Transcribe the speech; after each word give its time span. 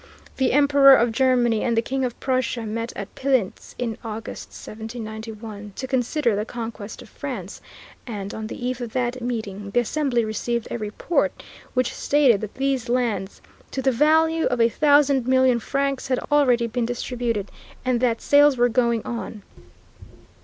The 0.37 0.51
Emperor 0.51 0.95
of 0.95 1.11
Germany 1.11 1.61
and 1.63 1.77
the 1.77 1.81
King 1.83 2.03
of 2.03 2.19
Prussia 2.19 2.63
met 2.65 2.91
at 2.95 3.13
Pilnitz 3.13 3.75
in 3.77 3.99
August, 4.03 4.47
1791, 4.49 5.73
to 5.75 5.85
consider 5.85 6.35
the 6.35 6.43
conquest 6.43 7.03
of 7.03 7.09
France, 7.09 7.61
and, 8.07 8.33
on 8.33 8.47
the 8.47 8.65
eve 8.67 8.81
of 8.81 8.93
that 8.93 9.21
meeting, 9.21 9.69
the 9.69 9.81
Assembly 9.81 10.25
received 10.25 10.67
a 10.71 10.79
report 10.79 11.43
which 11.75 11.93
stated 11.93 12.41
that 12.41 12.55
these 12.55 12.89
lands 12.89 13.41
to 13.69 13.79
the 13.79 13.91
value 13.91 14.45
of 14.45 14.59
a 14.59 14.69
thousand 14.69 15.27
million 15.27 15.59
francs 15.59 16.07
had 16.07 16.17
already 16.31 16.65
been 16.65 16.87
distributed, 16.87 17.51
and 17.85 17.99
that 17.99 18.21
sales 18.23 18.57
were 18.57 18.69
going 18.69 19.03
on. 19.05 19.43